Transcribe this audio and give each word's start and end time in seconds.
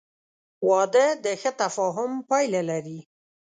•واده 0.69 1.05
د 1.23 1.25
ښه 1.41 1.51
تفاهم 1.61 2.11
پایله 2.29 2.61
لري. 2.69 2.99